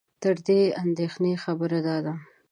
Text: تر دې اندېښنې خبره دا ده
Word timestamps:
تر 0.23 0.35
دې 0.47 0.61
اندېښنې 0.83 1.33
خبره 1.43 1.79
دا 1.87 1.97
ده 2.05 2.13